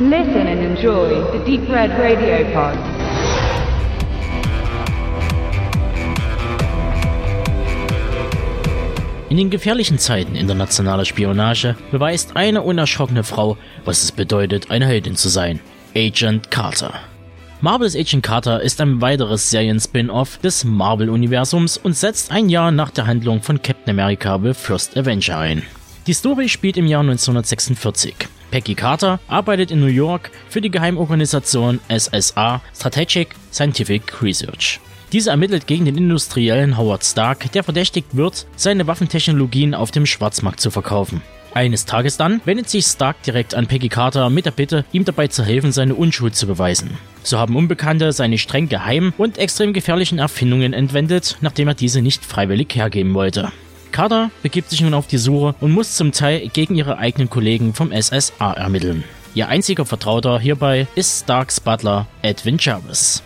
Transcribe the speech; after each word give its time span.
Listen 0.00 0.46
and 0.46 0.60
enjoy 0.60 1.08
the 1.32 1.44
Deep 1.44 1.68
Red 1.68 1.90
Radio 1.98 2.44
Pod. 2.52 2.78
In 9.28 9.36
den 9.36 9.50
gefährlichen 9.50 9.98
Zeiten 9.98 10.36
internationaler 10.36 11.04
Spionage 11.04 11.74
beweist 11.90 12.36
eine 12.36 12.62
unerschrockene 12.62 13.24
Frau, 13.24 13.56
was 13.84 14.04
es 14.04 14.12
bedeutet, 14.12 14.70
eine 14.70 14.86
Heldin 14.86 15.16
zu 15.16 15.28
sein. 15.28 15.58
Agent 15.96 16.52
Carter. 16.52 16.94
Marvel's 17.60 17.96
Agent 17.96 18.22
Carter 18.22 18.62
ist 18.62 18.80
ein 18.80 19.00
weiteres 19.00 19.50
Serien-Spin-Off 19.50 20.38
des 20.38 20.62
Marvel-Universums 20.62 21.76
und 21.76 21.96
setzt 21.96 22.30
ein 22.30 22.48
Jahr 22.48 22.70
nach 22.70 22.92
der 22.92 23.08
Handlung 23.08 23.42
von 23.42 23.60
Captain 23.60 23.98
America 23.98 24.38
The 24.40 24.54
First 24.54 24.96
Avenger 24.96 25.38
ein. 25.38 25.64
Die 26.06 26.12
Story 26.12 26.48
spielt 26.48 26.76
im 26.76 26.86
Jahr 26.86 27.00
1946. 27.00 28.14
Peggy 28.50 28.74
Carter 28.74 29.20
arbeitet 29.28 29.70
in 29.70 29.80
New 29.80 29.86
York 29.86 30.30
für 30.48 30.60
die 30.60 30.70
Geheimorganisation 30.70 31.80
SSA 31.88 32.60
Strategic 32.74 33.28
Scientific 33.52 34.22
Research. 34.22 34.80
Diese 35.12 35.30
ermittelt 35.30 35.66
gegen 35.66 35.86
den 35.86 35.96
Industriellen 35.96 36.76
Howard 36.76 37.04
Stark, 37.04 37.50
der 37.52 37.64
verdächtigt 37.64 38.16
wird, 38.16 38.46
seine 38.56 38.86
Waffentechnologien 38.86 39.74
auf 39.74 39.90
dem 39.90 40.06
Schwarzmarkt 40.06 40.60
zu 40.60 40.70
verkaufen. 40.70 41.22
Eines 41.54 41.86
Tages 41.86 42.18
dann 42.18 42.42
wendet 42.44 42.68
sich 42.68 42.84
Stark 42.84 43.22
direkt 43.22 43.54
an 43.54 43.66
Peggy 43.66 43.88
Carter 43.88 44.28
mit 44.28 44.44
der 44.44 44.50
Bitte, 44.50 44.84
ihm 44.92 45.04
dabei 45.04 45.28
zu 45.28 45.42
helfen, 45.42 45.72
seine 45.72 45.94
Unschuld 45.94 46.36
zu 46.36 46.46
beweisen. 46.46 46.90
So 47.22 47.38
haben 47.38 47.56
Unbekannte 47.56 48.12
seine 48.12 48.38
streng 48.38 48.68
geheimen 48.68 49.14
und 49.16 49.38
extrem 49.38 49.72
gefährlichen 49.72 50.18
Erfindungen 50.18 50.74
entwendet, 50.74 51.38
nachdem 51.40 51.68
er 51.68 51.74
diese 51.74 52.02
nicht 52.02 52.24
freiwillig 52.24 52.74
hergeben 52.74 53.14
wollte. 53.14 53.50
Carter 53.92 54.30
begibt 54.42 54.70
sich 54.70 54.80
nun 54.80 54.94
auf 54.94 55.06
die 55.06 55.18
Suche 55.18 55.54
und 55.60 55.72
muss 55.72 55.96
zum 55.96 56.12
Teil 56.12 56.48
gegen 56.48 56.74
ihre 56.74 56.98
eigenen 56.98 57.30
Kollegen 57.30 57.74
vom 57.74 57.92
SSA 57.92 58.52
ermitteln. 58.52 59.04
Ihr 59.34 59.48
einziger 59.48 59.84
Vertrauter 59.84 60.40
hierbei 60.40 60.86
ist 60.94 61.24
Starks 61.24 61.60
Butler 61.60 62.06
Edwin 62.22 62.56
Jarvis. 62.58 63.22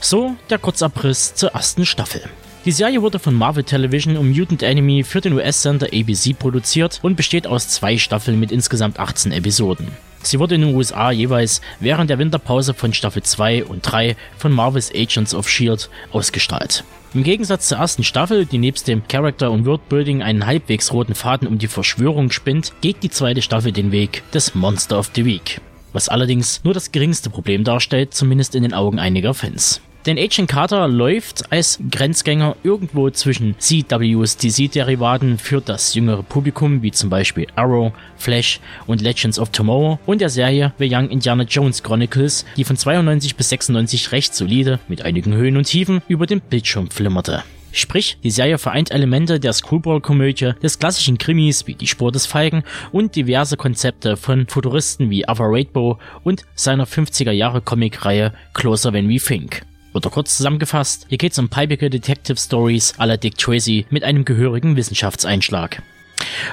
So 0.00 0.36
der 0.50 0.58
Kurzabriss 0.58 1.34
zur 1.34 1.50
ersten 1.52 1.86
Staffel. 1.86 2.22
Die 2.64 2.72
Serie 2.72 3.00
wurde 3.00 3.20
von 3.20 3.34
Marvel 3.34 3.62
Television 3.62 4.16
und 4.16 4.36
Mutant 4.36 4.62
Enemy 4.62 5.04
für 5.04 5.20
den 5.20 5.34
US-Sender 5.34 5.86
ABC 5.86 6.32
produziert 6.32 6.98
und 7.02 7.16
besteht 7.16 7.46
aus 7.46 7.68
zwei 7.68 7.96
Staffeln 7.96 8.40
mit 8.40 8.50
insgesamt 8.50 8.98
18 8.98 9.30
Episoden. 9.30 9.88
Sie 10.22 10.40
wurde 10.40 10.56
in 10.56 10.62
den 10.62 10.74
USA 10.74 11.12
jeweils 11.12 11.60
während 11.78 12.10
der 12.10 12.18
Winterpause 12.18 12.74
von 12.74 12.92
Staffel 12.92 13.22
2 13.22 13.64
und 13.64 13.82
3 13.82 14.16
von 14.36 14.50
Marvel's 14.50 14.90
Agents 14.92 15.32
of 15.32 15.46
S.H.I.E.L.D. 15.46 15.84
ausgestrahlt. 16.10 16.82
Im 17.16 17.22
Gegensatz 17.22 17.68
zur 17.68 17.78
ersten 17.78 18.04
Staffel, 18.04 18.44
die 18.44 18.58
nebst 18.58 18.88
dem 18.88 19.08
Character- 19.08 19.50
und 19.50 19.64
Worldbuilding 19.64 20.22
einen 20.22 20.44
halbwegs 20.44 20.92
roten 20.92 21.14
Faden 21.14 21.48
um 21.48 21.56
die 21.56 21.66
Verschwörung 21.66 22.30
spinnt, 22.30 22.74
geht 22.82 23.02
die 23.02 23.08
zweite 23.08 23.40
Staffel 23.40 23.72
den 23.72 23.90
Weg 23.90 24.22
des 24.32 24.54
Monster 24.54 24.98
of 24.98 25.10
the 25.14 25.24
Week. 25.24 25.62
Was 25.94 26.10
allerdings 26.10 26.62
nur 26.62 26.74
das 26.74 26.92
geringste 26.92 27.30
Problem 27.30 27.64
darstellt, 27.64 28.12
zumindest 28.12 28.54
in 28.54 28.64
den 28.64 28.74
Augen 28.74 28.98
einiger 28.98 29.32
Fans. 29.32 29.80
Denn 30.06 30.18
Agent 30.18 30.48
Carter 30.48 30.86
läuft 30.86 31.50
als 31.50 31.80
Grenzgänger 31.90 32.56
irgendwo 32.62 33.10
zwischen 33.10 33.58
CWs 33.58 34.36
DC-Derivaten 34.36 35.36
für 35.36 35.60
das 35.60 35.94
jüngere 35.94 36.22
Publikum, 36.22 36.80
wie 36.82 36.92
zum 36.92 37.10
Beispiel 37.10 37.48
Arrow, 37.56 37.92
Flash 38.16 38.60
und 38.86 39.00
Legends 39.00 39.40
of 39.40 39.50
Tomorrow 39.50 39.98
und 40.06 40.20
der 40.20 40.28
Serie 40.28 40.72
The 40.78 40.88
Young 40.88 41.08
Indiana 41.10 41.42
Jones 41.42 41.82
Chronicles, 41.82 42.46
die 42.56 42.62
von 42.62 42.76
92 42.76 43.34
bis 43.34 43.48
96 43.48 44.12
recht 44.12 44.32
solide, 44.32 44.78
mit 44.86 45.02
einigen 45.02 45.34
Höhen 45.34 45.56
und 45.56 45.64
Tiefen, 45.64 46.00
über 46.06 46.26
den 46.26 46.40
Bildschirm 46.40 46.88
flimmerte. 46.88 47.42
Sprich, 47.72 48.16
die 48.22 48.30
Serie 48.30 48.58
vereint 48.58 48.92
Elemente 48.92 49.40
der 49.40 49.52
Screwball-Komödie, 49.52 50.52
des 50.62 50.78
klassischen 50.78 51.18
Krimis 51.18 51.66
wie 51.66 51.74
Die 51.74 51.88
Spur 51.88 52.12
des 52.12 52.26
Feigen 52.26 52.62
und 52.92 53.16
diverse 53.16 53.56
Konzepte 53.56 54.16
von 54.16 54.46
Futuristen 54.46 55.10
wie 55.10 55.28
Ava 55.28 55.46
Rainbow 55.46 55.98
und 56.22 56.44
seiner 56.54 56.86
50er 56.86 57.32
Jahre 57.32 57.60
Comic-Reihe 57.60 58.32
Closer 58.54 58.92
Than 58.92 59.08
We 59.08 59.16
Think. 59.16 59.66
Oder 59.96 60.10
kurz 60.10 60.36
zusammengefasst, 60.36 61.06
hier 61.08 61.16
geht's 61.16 61.38
um 61.38 61.48
peibige 61.48 61.88
Detective 61.88 62.36
Stories 62.36 62.92
la 62.98 63.16
Dick 63.16 63.38
Tracy 63.38 63.86
mit 63.88 64.04
einem 64.04 64.26
gehörigen 64.26 64.76
Wissenschaftseinschlag. 64.76 65.82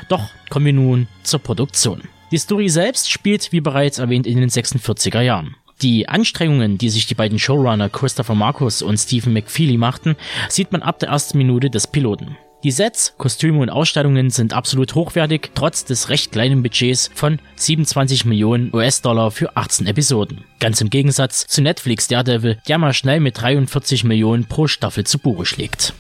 Doch 0.08 0.30
kommen 0.50 0.66
wir 0.66 0.72
nun 0.72 1.08
zur 1.24 1.42
Produktion. 1.42 2.04
Die 2.32 2.38
Story 2.38 2.70
selbst 2.70 3.12
spielt, 3.12 3.52
wie 3.52 3.60
bereits 3.60 4.00
erwähnt, 4.00 4.28
in 4.28 4.40
den 4.40 4.50
46er 4.50 5.20
Jahren. 5.20 5.58
Die 5.82 6.08
Anstrengungen, 6.08 6.78
die 6.78 6.88
sich 6.88 7.06
die 7.06 7.16
beiden 7.16 7.38
Showrunner 7.38 7.90
Christopher 7.90 8.34
Marcus 8.34 8.82
und 8.82 8.96
Stephen 8.96 9.34
McFeely 9.34 9.76
machten, 9.76 10.16
sieht 10.48 10.72
man 10.72 10.82
ab 10.82 11.00
der 11.00 11.10
ersten 11.10 11.38
Minute 11.38 11.70
des 11.70 11.86
Piloten. 11.86 12.38
Die 12.64 12.72
Sets, 12.72 13.14
Kostüme 13.18 13.60
und 13.60 13.70
Ausstattungen 13.70 14.30
sind 14.30 14.54
absolut 14.54 14.96
hochwertig, 14.96 15.52
trotz 15.54 15.84
des 15.84 16.08
recht 16.08 16.32
kleinen 16.32 16.64
Budgets 16.64 17.12
von 17.14 17.40
27 17.58 18.24
Millionen 18.24 18.74
US-Dollar 18.74 19.32
für 19.32 19.58
18 19.58 19.86
Episoden. 19.86 20.46
Ganz 20.62 20.80
im 20.80 20.90
Gegensatz 20.90 21.46
zu 21.46 21.62
Netflix 21.62 22.08
Daredevil, 22.08 22.60
der 22.66 22.78
mal 22.78 22.94
schnell 22.94 23.20
mit 23.20 23.42
43 23.42 24.06
Millionen 24.06 24.46
pro 24.46 24.68
Staffel 24.68 25.04
zu 25.04 25.20
Buche 25.20 25.46
schlägt. 25.46 25.94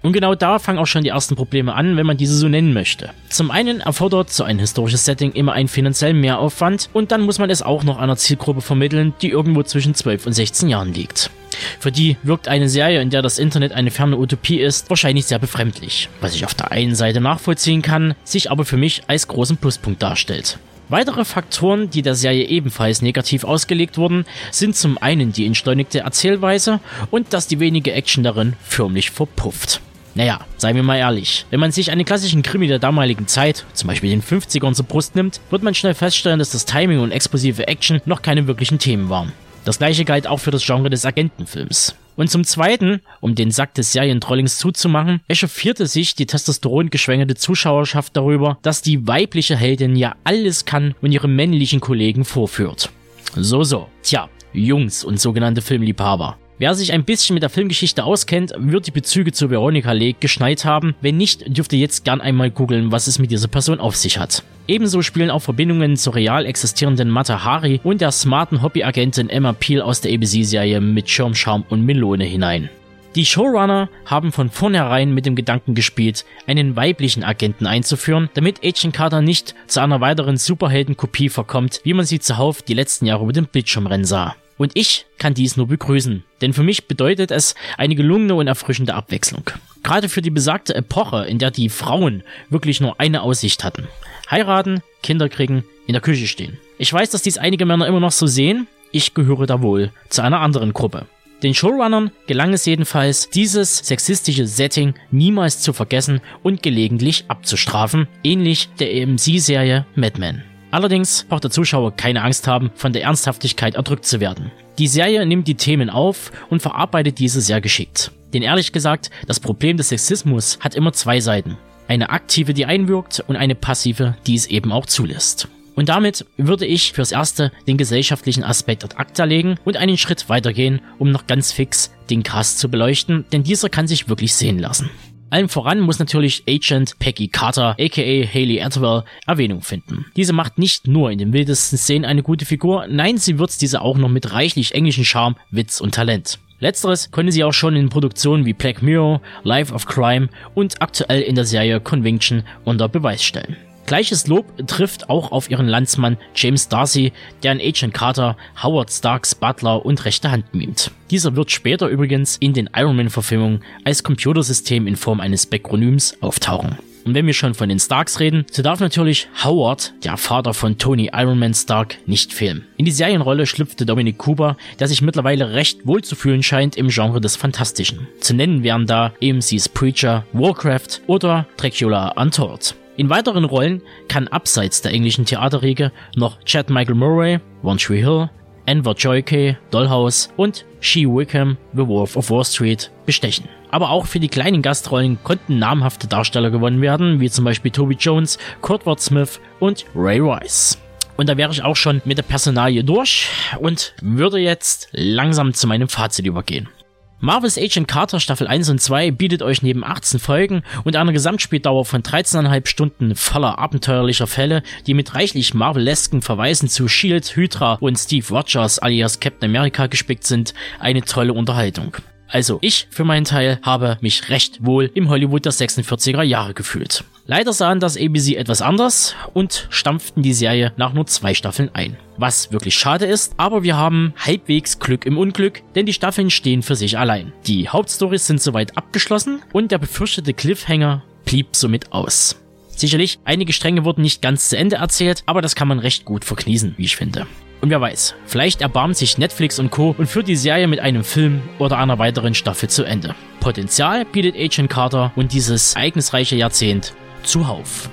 Und 0.00 0.14
genau 0.14 0.34
da 0.34 0.58
fangen 0.58 0.78
auch 0.78 0.86
schon 0.86 1.02
die 1.02 1.10
ersten 1.10 1.36
Probleme 1.36 1.74
an, 1.74 1.98
wenn 1.98 2.06
man 2.06 2.16
diese 2.16 2.36
so 2.36 2.48
nennen 2.48 2.72
möchte. 2.72 3.10
Zum 3.28 3.50
einen 3.50 3.80
erfordert 3.80 4.30
so 4.30 4.42
ein 4.42 4.58
historisches 4.58 5.04
Setting 5.04 5.32
immer 5.32 5.52
einen 5.52 5.68
finanziellen 5.68 6.18
Mehraufwand 6.18 6.88
und 6.94 7.12
dann 7.12 7.20
muss 7.20 7.38
man 7.38 7.50
es 7.50 7.60
auch 7.60 7.84
noch 7.84 7.98
einer 7.98 8.16
Zielgruppe 8.16 8.62
vermitteln, 8.62 9.12
die 9.20 9.28
irgendwo 9.28 9.64
zwischen 9.64 9.94
12 9.94 10.28
und 10.28 10.32
16 10.32 10.70
Jahren 10.70 10.94
liegt. 10.94 11.30
Für 11.78 11.92
die 11.92 12.16
wirkt 12.22 12.48
eine 12.48 12.68
Serie, 12.68 13.00
in 13.00 13.10
der 13.10 13.22
das 13.22 13.38
Internet 13.38 13.72
eine 13.72 13.90
ferne 13.90 14.18
Utopie 14.18 14.60
ist, 14.60 14.90
wahrscheinlich 14.90 15.26
sehr 15.26 15.38
befremdlich. 15.38 16.08
Was 16.20 16.34
ich 16.34 16.44
auf 16.44 16.54
der 16.54 16.72
einen 16.72 16.94
Seite 16.94 17.20
nachvollziehen 17.20 17.82
kann, 17.82 18.14
sich 18.24 18.50
aber 18.50 18.64
für 18.64 18.76
mich 18.76 19.02
als 19.06 19.28
großen 19.28 19.56
Pluspunkt 19.56 20.02
darstellt. 20.02 20.58
Weitere 20.88 21.24
Faktoren, 21.24 21.90
die 21.90 22.02
der 22.02 22.14
Serie 22.14 22.44
ebenfalls 22.44 23.02
negativ 23.02 23.42
ausgelegt 23.42 23.98
wurden, 23.98 24.24
sind 24.52 24.76
zum 24.76 24.98
einen 24.98 25.32
die 25.32 25.44
entschleunigte 25.44 26.00
Erzählweise 26.00 26.78
und 27.10 27.32
dass 27.32 27.48
die 27.48 27.58
wenige 27.58 27.92
Action 27.92 28.22
darin 28.22 28.54
förmlich 28.62 29.10
verpufft. 29.10 29.80
Naja, 30.14 30.40
seien 30.56 30.76
wir 30.76 30.84
mal 30.84 30.96
ehrlich, 30.96 31.44
wenn 31.50 31.60
man 31.60 31.72
sich 31.72 31.90
einen 31.90 32.04
klassischen 32.04 32.42
Krimi 32.42 32.68
der 32.68 32.78
damaligen 32.78 33.26
Zeit, 33.26 33.66
zum 33.74 33.88
Beispiel 33.88 34.10
den 34.10 34.22
50ern 34.22 34.72
zur 34.72 34.86
Brust 34.86 35.14
nimmt, 35.16 35.40
wird 35.50 35.62
man 35.62 35.74
schnell 35.74 35.92
feststellen, 35.92 36.38
dass 36.38 36.52
das 36.52 36.64
Timing 36.64 37.00
und 37.00 37.10
explosive 37.10 37.66
Action 37.68 38.00
noch 38.06 38.22
keine 38.22 38.46
wirklichen 38.46 38.78
Themen 38.78 39.10
waren. 39.10 39.32
Das 39.66 39.78
gleiche 39.78 40.04
galt 40.04 40.28
auch 40.28 40.36
für 40.36 40.52
das 40.52 40.64
Genre 40.64 40.90
des 40.90 41.04
Agentenfilms. 41.04 41.96
Und 42.14 42.30
zum 42.30 42.44
Zweiten, 42.44 43.00
um 43.20 43.34
den 43.34 43.50
Sack 43.50 43.74
des 43.74 43.90
Serientrollings 43.90 44.58
zuzumachen, 44.58 45.20
echauffierte 45.26 45.88
sich 45.88 46.14
die 46.14 46.26
testosterongeschwängerte 46.26 47.34
Zuschauerschaft 47.34 48.16
darüber, 48.16 48.58
dass 48.62 48.80
die 48.80 49.08
weibliche 49.08 49.56
Heldin 49.56 49.96
ja 49.96 50.14
alles 50.22 50.66
kann 50.66 50.94
und 51.02 51.10
ihre 51.10 51.26
männlichen 51.26 51.80
Kollegen 51.80 52.24
vorführt. 52.24 52.90
So, 53.34 53.64
so. 53.64 53.88
Tja, 54.04 54.28
Jungs 54.52 55.02
und 55.02 55.18
sogenannte 55.20 55.62
Filmliebhaber. 55.62 56.38
Wer 56.58 56.74
sich 56.74 56.94
ein 56.94 57.04
bisschen 57.04 57.34
mit 57.34 57.42
der 57.42 57.50
Filmgeschichte 57.50 58.02
auskennt, 58.02 58.54
wird 58.56 58.86
die 58.86 58.90
Bezüge 58.90 59.30
zu 59.30 59.50
Veronica 59.50 59.92
Lake 59.92 60.16
geschneit 60.20 60.64
haben. 60.64 60.94
Wenn 61.02 61.18
nicht, 61.18 61.44
dürft 61.54 61.74
ihr 61.74 61.78
jetzt 61.78 62.06
gern 62.06 62.22
einmal 62.22 62.50
googeln, 62.50 62.90
was 62.92 63.08
es 63.08 63.18
mit 63.18 63.30
dieser 63.30 63.48
Person 63.48 63.78
auf 63.78 63.94
sich 63.94 64.18
hat. 64.18 64.42
Ebenso 64.66 65.02
spielen 65.02 65.30
auch 65.30 65.42
Verbindungen 65.42 65.98
zur 65.98 66.14
real 66.14 66.46
existierenden 66.46 67.10
Mata 67.10 67.44
Hari 67.44 67.80
und 67.84 68.00
der 68.00 68.10
smarten 68.10 68.62
Hobbyagentin 68.62 69.28
Emma 69.28 69.52
Peel 69.52 69.82
aus 69.82 70.00
der 70.00 70.14
ABC-Serie 70.14 70.80
mit 70.80 71.10
Schirmscham 71.10 71.62
und 71.68 71.84
Melone 71.84 72.24
hinein. 72.24 72.70
Die 73.16 73.26
Showrunner 73.26 73.90
haben 74.06 74.32
von 74.32 74.48
vornherein 74.48 75.12
mit 75.12 75.26
dem 75.26 75.36
Gedanken 75.36 75.74
gespielt, 75.74 76.24
einen 76.46 76.74
weiblichen 76.74 77.22
Agenten 77.22 77.66
einzuführen, 77.66 78.30
damit 78.32 78.64
Agent 78.64 78.94
Carter 78.94 79.20
nicht 79.20 79.54
zu 79.66 79.80
einer 79.80 80.00
weiteren 80.00 80.38
Superheldenkopie 80.38 81.28
verkommt, 81.28 81.80
wie 81.84 81.94
man 81.94 82.06
sie 82.06 82.18
zuhauf 82.18 82.62
die 82.62 82.74
letzten 82.74 83.04
Jahre 83.04 83.24
über 83.24 83.32
den 83.34 83.46
Bildschirm 83.46 83.86
rennen 83.86 84.04
sah. 84.04 84.36
Und 84.58 84.72
ich 84.74 85.06
kann 85.18 85.34
dies 85.34 85.56
nur 85.56 85.68
begrüßen, 85.68 86.24
denn 86.40 86.52
für 86.52 86.62
mich 86.62 86.86
bedeutet 86.86 87.30
es 87.30 87.54
eine 87.76 87.94
gelungene 87.94 88.34
und 88.34 88.46
erfrischende 88.46 88.94
Abwechslung. 88.94 89.44
Gerade 89.82 90.08
für 90.08 90.22
die 90.22 90.30
besagte 90.30 90.74
Epoche, 90.74 91.24
in 91.26 91.38
der 91.38 91.50
die 91.50 91.68
Frauen 91.68 92.22
wirklich 92.48 92.80
nur 92.80 92.98
eine 92.98 93.22
Aussicht 93.22 93.64
hatten. 93.64 93.86
Heiraten, 94.30 94.82
Kinder 95.02 95.28
kriegen, 95.28 95.64
in 95.86 95.92
der 95.92 96.02
Küche 96.02 96.26
stehen. 96.26 96.58
Ich 96.78 96.92
weiß, 96.92 97.10
dass 97.10 97.22
dies 97.22 97.38
einige 97.38 97.66
Männer 97.66 97.86
immer 97.86 98.00
noch 98.00 98.12
so 98.12 98.26
sehen, 98.26 98.66
ich 98.92 99.14
gehöre 99.14 99.46
da 99.46 99.62
wohl 99.62 99.92
zu 100.08 100.22
einer 100.22 100.40
anderen 100.40 100.72
Gruppe. 100.72 101.06
Den 101.42 101.54
Showrunnern 101.54 102.10
gelang 102.26 102.54
es 102.54 102.64
jedenfalls, 102.64 103.28
dieses 103.28 103.78
sexistische 103.78 104.46
Setting 104.46 104.94
niemals 105.10 105.60
zu 105.60 105.74
vergessen 105.74 106.20
und 106.42 106.62
gelegentlich 106.62 107.26
abzustrafen, 107.28 108.08
ähnlich 108.24 108.70
der 108.80 108.88
AMC-Serie 109.02 109.84
Mad 109.94 110.18
Men. 110.18 110.42
Allerdings 110.76 111.24
braucht 111.26 111.42
der 111.42 111.50
Zuschauer 111.50 111.96
keine 111.96 112.22
Angst 112.22 112.46
haben, 112.46 112.70
von 112.74 112.92
der 112.92 113.02
Ernsthaftigkeit 113.04 113.76
erdrückt 113.76 114.04
zu 114.04 114.20
werden. 114.20 114.52
Die 114.76 114.88
Serie 114.88 115.24
nimmt 115.24 115.48
die 115.48 115.54
Themen 115.54 115.88
auf 115.88 116.30
und 116.50 116.60
verarbeitet 116.60 117.18
diese 117.18 117.40
sehr 117.40 117.62
geschickt. 117.62 118.10
Denn 118.34 118.42
ehrlich 118.42 118.72
gesagt, 118.72 119.08
das 119.26 119.40
Problem 119.40 119.78
des 119.78 119.88
Sexismus 119.88 120.58
hat 120.60 120.74
immer 120.74 120.92
zwei 120.92 121.20
Seiten. 121.20 121.56
Eine 121.88 122.10
aktive, 122.10 122.52
die 122.52 122.66
einwirkt 122.66 123.24
und 123.26 123.36
eine 123.36 123.54
passive, 123.54 124.16
die 124.26 124.34
es 124.34 124.48
eben 124.48 124.70
auch 124.70 124.84
zulässt. 124.84 125.48
Und 125.76 125.88
damit 125.88 126.26
würde 126.36 126.66
ich 126.66 126.92
fürs 126.92 127.10
Erste 127.10 127.52
den 127.66 127.78
gesellschaftlichen 127.78 128.44
Aspekt 128.44 128.84
ad 128.84 128.96
acta 128.98 129.24
legen 129.24 129.54
und 129.64 129.78
einen 129.78 129.96
Schritt 129.96 130.28
weitergehen, 130.28 130.82
um 130.98 131.10
noch 131.10 131.26
ganz 131.26 131.52
fix 131.52 131.90
den 132.10 132.22
Cast 132.22 132.58
zu 132.58 132.68
beleuchten, 132.68 133.24
denn 133.32 133.44
dieser 133.44 133.70
kann 133.70 133.88
sich 133.88 134.10
wirklich 134.10 134.34
sehen 134.34 134.58
lassen. 134.58 134.90
Allen 135.28 135.48
voran 135.48 135.80
muss 135.80 135.98
natürlich 135.98 136.44
Agent 136.48 136.98
Peggy 136.98 137.28
Carter, 137.28 137.76
aka 137.80 138.26
Haley 138.32 138.62
Atwell, 138.62 139.02
Erwähnung 139.26 139.62
finden. 139.62 140.06
Diese 140.14 140.32
macht 140.32 140.58
nicht 140.58 140.86
nur 140.86 141.10
in 141.10 141.18
den 141.18 141.32
wildesten 141.32 141.78
Szenen 141.78 142.04
eine 142.04 142.22
gute 142.22 142.44
Figur, 142.44 142.86
nein, 142.88 143.18
sie 143.18 143.38
würzt 143.38 143.60
diese 143.60 143.82
auch 143.82 143.98
noch 143.98 144.08
mit 144.08 144.32
reichlich 144.32 144.74
englischen 144.74 145.04
Charme, 145.04 145.36
Witz 145.50 145.80
und 145.80 145.94
Talent. 145.94 146.38
Letzteres 146.60 147.10
können 147.10 147.32
sie 147.32 147.44
auch 147.44 147.52
schon 147.52 147.76
in 147.76 147.88
Produktionen 147.88 148.46
wie 148.46 148.54
Black 148.54 148.82
Mirror, 148.82 149.20
Life 149.42 149.74
of 149.74 149.86
Crime 149.86 150.28
und 150.54 150.80
aktuell 150.80 151.22
in 151.22 151.34
der 151.34 151.44
Serie 151.44 151.80
Conviction 151.80 152.44
unter 152.64 152.88
Beweis 152.88 153.22
stellen. 153.22 153.56
Gleiches 153.86 154.26
Lob 154.26 154.66
trifft 154.66 155.08
auch 155.08 155.30
auf 155.30 155.48
ihren 155.48 155.68
Landsmann 155.68 156.16
James 156.34 156.68
Darcy, 156.68 157.12
der 157.44 157.52
in 157.52 157.60
Agent 157.60 157.94
Carter 157.94 158.36
Howard 158.60 158.90
Starks 158.90 159.36
Butler 159.36 159.86
und 159.86 160.04
rechte 160.04 160.32
Hand 160.32 160.54
mimt. 160.54 160.90
Dieser 161.12 161.36
wird 161.36 161.52
später 161.52 161.86
übrigens 161.86 162.36
in 162.38 162.52
den 162.52 162.68
Iron 162.74 162.96
Man-Verfilmungen 162.96 163.62
als 163.84 164.02
Computersystem 164.02 164.88
in 164.88 164.96
Form 164.96 165.20
eines 165.20 165.46
Bakronyms 165.46 166.20
auftauchen. 166.20 166.76
Und 167.04 167.14
wenn 167.14 167.26
wir 167.26 167.34
schon 167.34 167.54
von 167.54 167.68
den 167.68 167.78
Starks 167.78 168.18
reden, 168.18 168.44
so 168.50 168.62
darf 168.62 168.80
natürlich 168.80 169.28
Howard, 169.44 169.92
der 170.02 170.16
Vater 170.16 170.52
von 170.52 170.76
Tony 170.78 171.10
Iron 171.14 171.38
Man 171.38 171.54
Stark, 171.54 171.98
nicht 172.06 172.32
fehlen. 172.32 172.66
In 172.76 172.84
die 172.84 172.90
Serienrolle 172.90 173.46
schlüpfte 173.46 173.86
Dominic 173.86 174.18
Cooper, 174.18 174.56
der 174.80 174.88
sich 174.88 175.02
mittlerweile 175.02 175.52
recht 175.52 175.86
wohl 175.86 176.02
zu 176.02 176.16
fühlen 176.16 176.42
scheint 176.42 176.76
im 176.76 176.88
Genre 176.88 177.20
des 177.20 177.36
Fantastischen. 177.36 178.08
Zu 178.18 178.34
nennen 178.34 178.64
wären 178.64 178.88
da 178.88 179.12
AMC's 179.22 179.68
Preacher, 179.68 180.26
Warcraft 180.32 181.02
oder 181.06 181.46
Dracula 181.56 182.08
Untold. 182.16 182.74
In 182.96 183.10
weiteren 183.10 183.44
Rollen 183.44 183.82
kann 184.08 184.26
abseits 184.28 184.80
der 184.80 184.92
englischen 184.92 185.26
Theaterriege 185.26 185.92
noch 186.14 186.42
Chad 186.44 186.70
Michael 186.70 186.94
Murray, 186.94 187.40
One 187.62 187.76
Tree 187.76 188.00
Hill, 188.00 188.30
Enver 188.64 188.94
Joyke, 188.94 189.58
Dollhouse 189.70 190.30
und 190.36 190.64
She 190.80 191.06
Wickham, 191.06 191.58
The 191.74 191.86
Wolf 191.86 192.16
of 192.16 192.30
Wall 192.30 192.44
Street 192.44 192.90
bestechen. 193.04 193.48
Aber 193.70 193.90
auch 193.90 194.06
für 194.06 194.18
die 194.18 194.28
kleinen 194.28 194.62
Gastrollen 194.62 195.18
konnten 195.22 195.58
namhafte 195.58 196.06
Darsteller 196.06 196.50
gewonnen 196.50 196.80
werden, 196.80 197.20
wie 197.20 197.28
zum 197.28 197.44
Beispiel 197.44 197.70
Toby 197.70 197.96
Jones, 197.96 198.38
Kurtwood 198.62 199.00
Smith 199.00 199.40
und 199.60 199.84
Ray 199.94 200.18
Rice. 200.18 200.78
Und 201.18 201.28
da 201.28 201.36
wäre 201.36 201.52
ich 201.52 201.62
auch 201.62 201.76
schon 201.76 202.00
mit 202.04 202.16
der 202.16 202.22
Personalie 202.22 202.82
durch 202.82 203.28
und 203.60 203.94
würde 204.00 204.38
jetzt 204.38 204.88
langsam 204.92 205.52
zu 205.52 205.66
meinem 205.66 205.88
Fazit 205.88 206.26
übergehen. 206.26 206.68
Marvel's 207.18 207.56
Agent 207.56 207.88
Carter 207.88 208.20
Staffel 208.20 208.46
1 208.46 208.68
und 208.68 208.78
2 208.78 209.10
bietet 209.10 209.42
euch 209.42 209.62
neben 209.62 209.84
18 209.84 210.20
Folgen 210.20 210.62
und 210.84 210.96
einer 210.96 211.12
Gesamtspieldauer 211.12 211.86
von 211.86 212.02
13,5 212.02 212.66
Stunden 212.66 213.16
voller 213.16 213.58
abenteuerlicher 213.58 214.26
Fälle, 214.26 214.62
die 214.86 214.92
mit 214.92 215.14
reichlich 215.14 215.54
Marvelesken 215.54 216.20
Verweisen 216.20 216.68
zu 216.68 216.88
Shield, 216.88 217.34
Hydra 217.34 217.78
und 217.80 217.96
Steve 217.96 218.28
Rogers 218.28 218.78
alias 218.78 219.18
Captain 219.18 219.48
America 219.48 219.86
gespickt 219.86 220.24
sind, 220.24 220.52
eine 220.78 221.02
tolle 221.02 221.32
Unterhaltung. 221.32 221.96
Also 222.28 222.58
ich 222.60 222.86
für 222.90 223.04
meinen 223.04 223.24
Teil 223.24 223.60
habe 223.62 223.96
mich 224.02 224.28
recht 224.28 224.64
wohl 224.66 224.90
im 224.92 225.08
Hollywood 225.08 225.46
der 225.46 225.52
46er 225.52 226.22
Jahre 226.22 226.52
gefühlt. 226.52 227.02
Leider 227.28 227.52
sahen 227.52 227.80
das 227.80 227.96
ABC 227.96 228.36
etwas 228.36 228.62
anders 228.62 229.16
und 229.34 229.66
stampften 229.70 230.22
die 230.22 230.32
Serie 230.32 230.72
nach 230.76 230.92
nur 230.92 231.06
zwei 231.06 231.34
Staffeln 231.34 231.70
ein. 231.74 231.96
Was 232.16 232.52
wirklich 232.52 232.76
schade 232.76 233.04
ist, 233.04 233.34
aber 233.36 233.64
wir 233.64 233.76
haben 233.76 234.14
halbwegs 234.16 234.78
Glück 234.78 235.04
im 235.04 235.18
Unglück, 235.18 235.62
denn 235.74 235.86
die 235.86 235.92
Staffeln 235.92 236.30
stehen 236.30 236.62
für 236.62 236.76
sich 236.76 236.98
allein. 236.98 237.32
Die 237.46 237.68
Hauptstories 237.68 238.28
sind 238.28 238.40
soweit 238.40 238.76
abgeschlossen 238.78 239.42
und 239.52 239.72
der 239.72 239.78
befürchtete 239.78 240.34
Cliffhanger 240.34 241.02
blieb 241.24 241.48
somit 241.56 241.90
aus. 241.92 242.36
Sicherlich, 242.68 243.18
einige 243.24 243.52
Stränge 243.52 243.84
wurden 243.84 244.02
nicht 244.02 244.22
ganz 244.22 244.48
zu 244.48 244.56
Ende 244.56 244.76
erzählt, 244.76 245.24
aber 245.26 245.42
das 245.42 245.56
kann 245.56 245.66
man 245.66 245.80
recht 245.80 246.04
gut 246.04 246.24
verkniesen, 246.24 246.74
wie 246.76 246.84
ich 246.84 246.96
finde. 246.96 247.26
Und 247.60 247.70
wer 247.70 247.80
weiß, 247.80 248.14
vielleicht 248.26 248.60
erbarmt 248.60 248.96
sich 248.96 249.18
Netflix 249.18 249.58
und 249.58 249.70
Co. 249.72 249.96
und 249.98 250.06
führt 250.06 250.28
die 250.28 250.36
Serie 250.36 250.68
mit 250.68 250.78
einem 250.78 251.02
Film 251.02 251.40
oder 251.58 251.78
einer 251.78 251.98
weiteren 251.98 252.34
Staffel 252.34 252.68
zu 252.68 252.84
Ende. 252.84 253.16
Potenzial 253.40 254.04
bietet 254.04 254.36
Agent 254.36 254.70
Carter 254.70 255.10
und 255.16 255.32
dieses 255.32 255.74
ereignisreiche 255.74 256.36
Jahrzehnt 256.36 256.92
zuhauf. 257.26 257.90